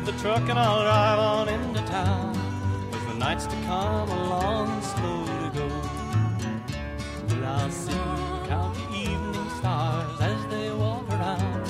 [0.08, 2.34] The truck and I'll drive on into town,
[2.94, 5.68] as the nights to come along slow to go.
[7.28, 11.68] Well, I'll sit and count the evening stars as they walk around,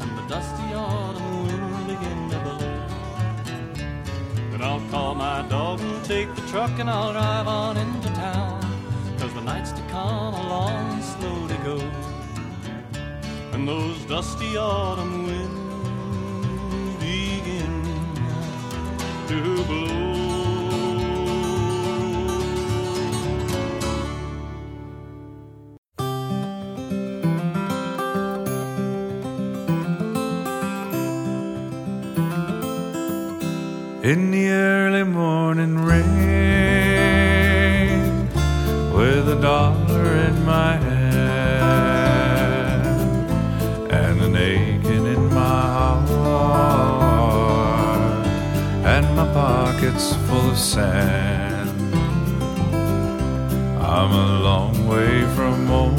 [0.00, 2.58] and the dusty autumn wind begin to blow.
[4.50, 8.62] Then I'll call my dog and take the truck and I'll drive on into town.
[9.18, 11.76] Cause the nights to come along slow to go.
[13.52, 15.63] And those dusty autumn winds
[19.42, 20.04] to blow.
[34.04, 34.73] In the air
[49.94, 51.70] pockets full of sand.
[53.80, 55.98] I'm a long way from home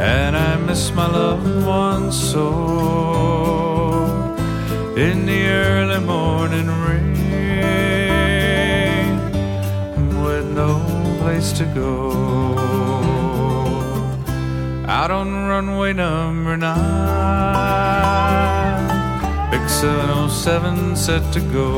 [0.00, 2.48] and I miss my loved ones so
[4.96, 7.14] in the early morning rain
[10.22, 10.80] with no
[11.20, 12.12] place to go.
[14.86, 16.74] Out on runway number nine,
[19.58, 21.68] big 707 set to go.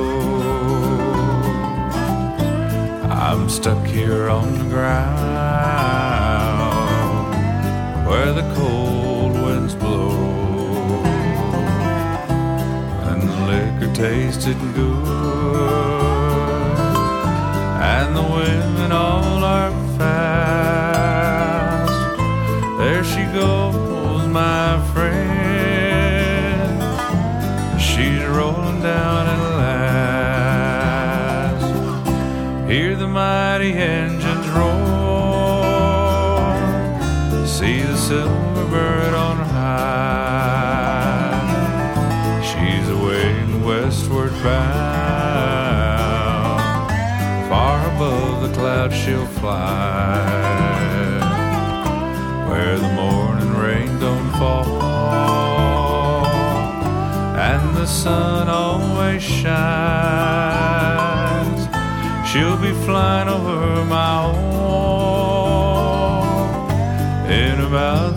[3.10, 5.26] I'm stuck here on the ground
[8.08, 10.10] where the cold winds blow
[13.08, 15.58] and the liquor tasted good
[17.94, 20.35] and the women all are fast.
[49.06, 50.18] She'll fly.
[52.48, 56.26] Where the morning rain don't fall.
[57.38, 59.46] And the sun always shines.
[62.28, 65.06] She'll be flying over my home
[67.30, 68.15] in about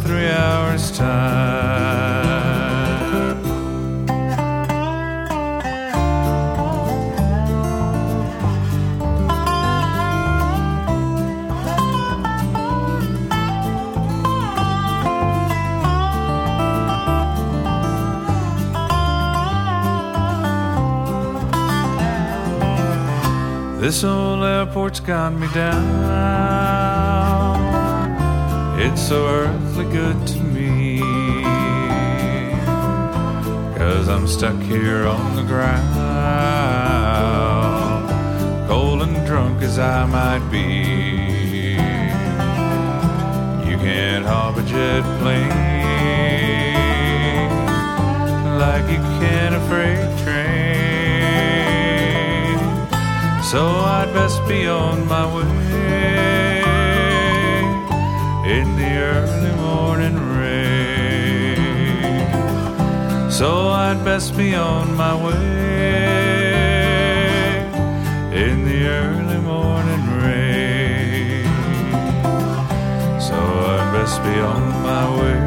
[23.89, 25.79] This er old airport's got me down.
[28.79, 30.99] It's so earthly good to me.
[33.79, 35.87] Cause I'm stuck here on the ground.
[38.67, 40.67] Cold and drunk as I might be.
[43.67, 45.49] You can't hop a jet plane
[48.59, 50.09] like you can a freight
[53.51, 56.61] So I'd best be on my way
[58.45, 61.57] in the early morning rain.
[63.31, 65.34] So I'd best be on my way
[68.45, 71.45] in the early morning rain.
[73.19, 75.39] So I'd best be on my way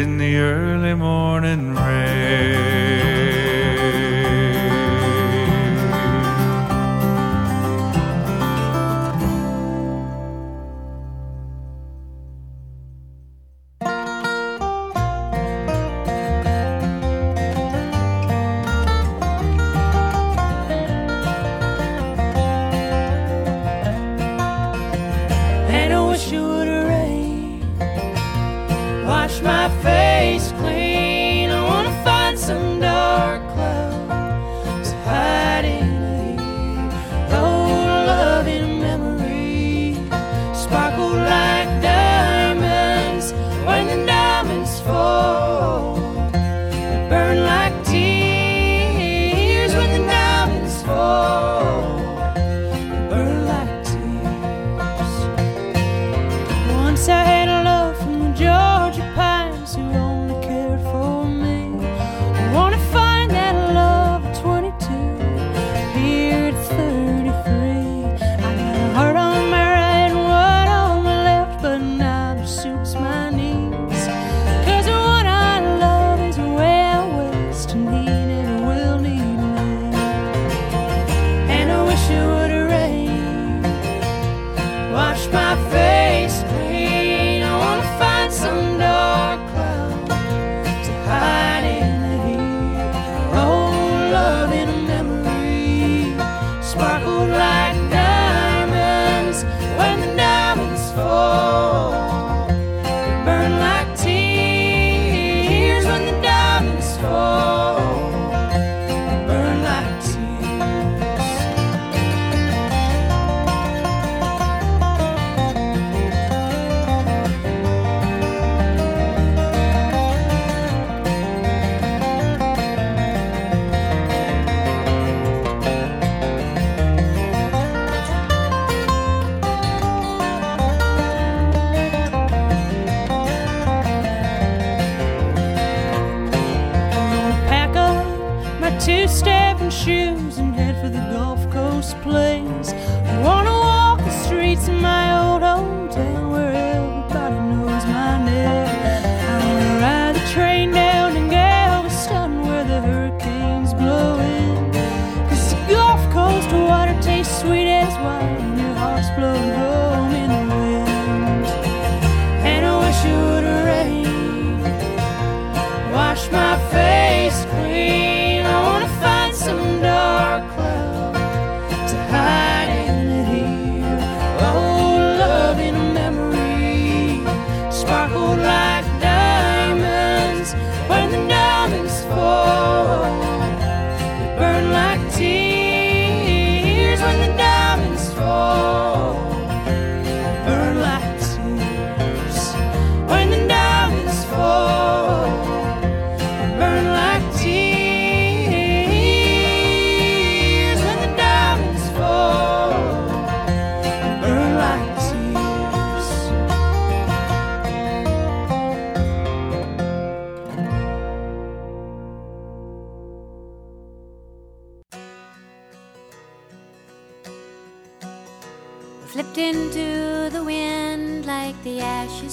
[0.00, 1.73] in the early morning rain.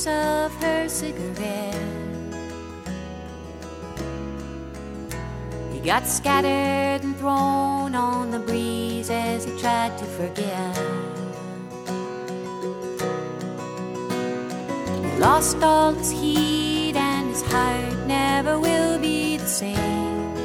[0.07, 1.75] Of her cigarette.
[5.71, 10.77] He got scattered and thrown on the breeze as he tried to forget.
[14.87, 20.35] He lost all his heat and his heart never will be the same.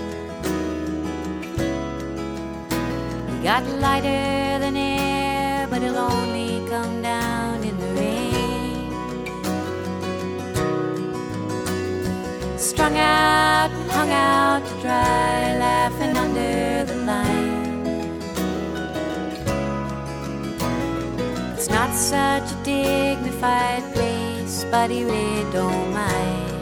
[3.31, 4.66] He got lighter
[12.77, 17.87] Strung out and hung out to dry, laughing under the line.
[21.55, 26.53] It's not such a dignified place, but he really don't mind.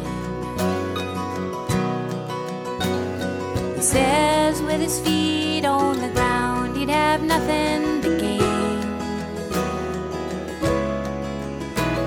[3.74, 8.86] He says with his feet on the ground, he'd have nothing to gain.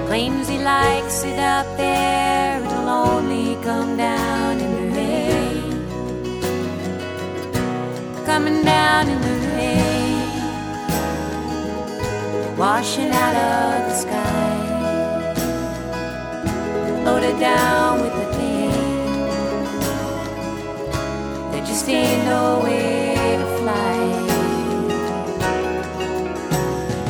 [0.08, 2.47] Claims he likes it up there,
[3.18, 5.64] only come down in the rain.
[8.26, 10.22] Coming down in the rain,
[12.56, 14.58] washing out of the sky,
[17.06, 18.72] loaded down with the pain.
[21.52, 23.98] There just ain't no way to fly.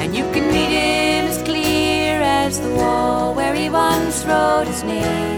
[0.01, 4.83] And you can read him as clear as the wall where he once wrote his
[4.83, 5.36] name.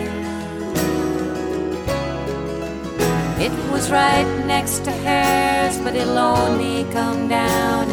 [3.42, 7.89] It was right next to hers, but it'll only come down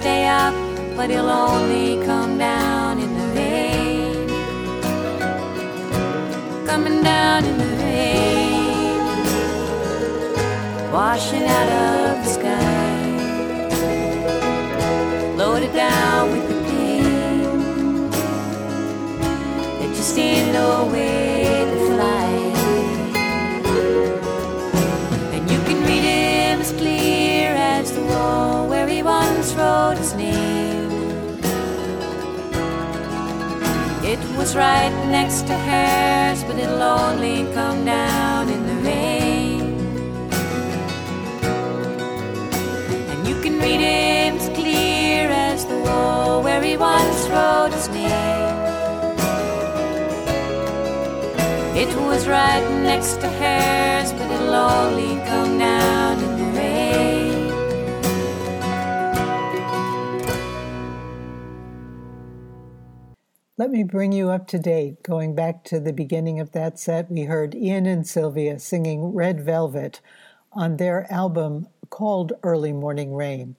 [0.00, 0.54] stay up,
[0.96, 4.28] but he'll only come down in the rain.
[6.66, 8.98] Coming down in the rain,
[10.90, 12.96] washing out of the sky,
[15.36, 18.10] loaded down with the pain.
[19.78, 21.19] There just ain't no way
[34.50, 39.60] Was right next to hers, but it'll only come down in the rain.
[43.10, 47.88] And you can read him as clear as the wall where he once wrote his
[47.90, 48.56] name.
[51.76, 56.29] It was right next to hers, but it'll only come down
[63.60, 65.02] Let me bring you up to date.
[65.02, 69.42] Going back to the beginning of that set, we heard Ian and Sylvia singing Red
[69.42, 70.00] Velvet
[70.54, 73.56] on their album called Early Morning Rain.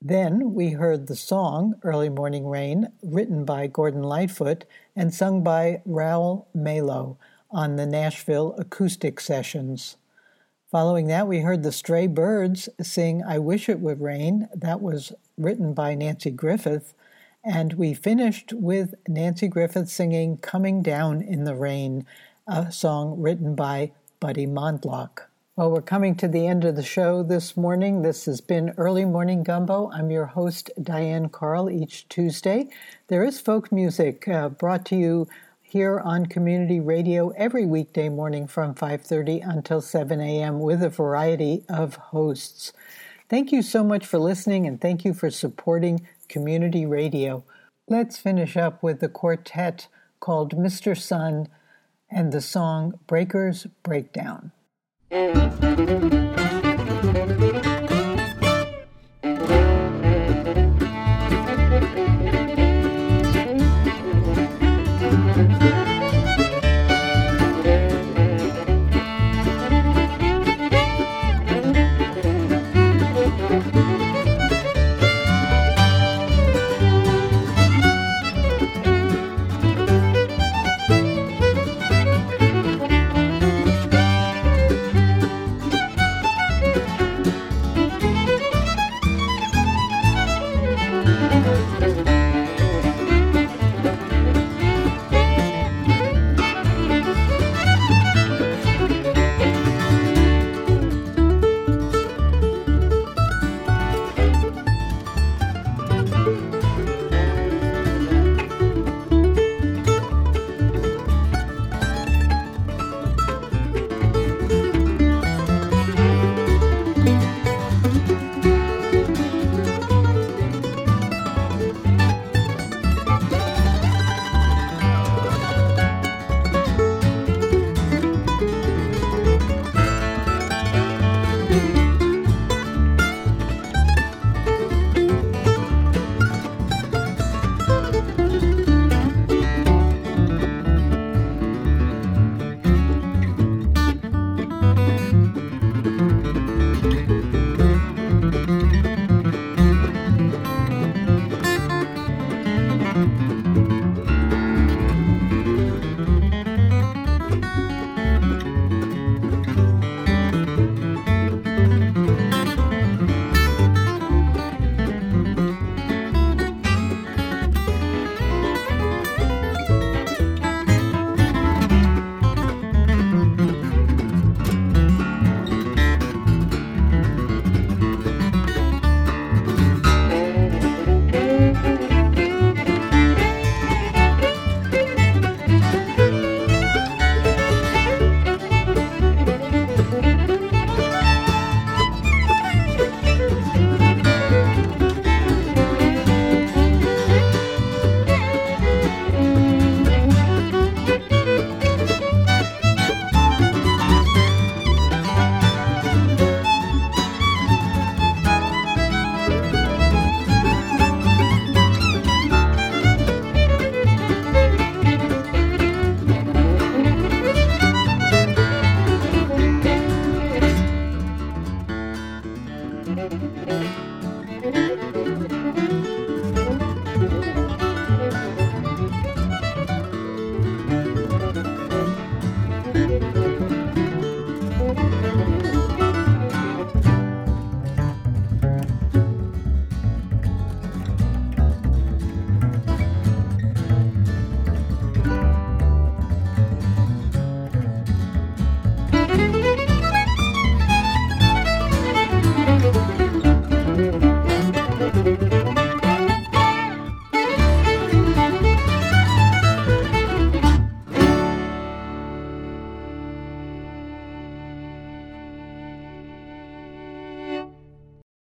[0.00, 4.64] Then we heard the song Early Morning Rain, written by Gordon Lightfoot
[4.96, 7.18] and sung by Raul Malo
[7.50, 9.98] on the Nashville Acoustic Sessions.
[10.70, 14.48] Following that, we heard the Stray Birds sing I Wish It Would Rain.
[14.54, 16.94] That was written by Nanci Griffith.
[17.46, 22.06] And we finished with Nanci Griffith singing Coming Down in the Rain,
[22.46, 25.24] a song written by Buddy Mondlock.
[25.54, 28.00] Well, we're coming to the end of the show this morning.
[28.00, 29.90] This has been Early Morning Gumbo.
[29.92, 32.70] I'm your host, Diane Carl, each Tuesday.
[33.08, 35.28] There is folk music uh, brought to you
[35.60, 40.60] here on community radio every weekday morning from 5:30 until 7 a.m.
[40.60, 42.72] with a variety of hosts.
[43.28, 47.44] Thank you so much for listening and thank you for supporting community radio.
[47.88, 49.86] Let's finish up with the quartet
[50.18, 51.00] called Mr.
[51.00, 51.46] Sun
[52.10, 54.50] and the song Breakers Breakdown.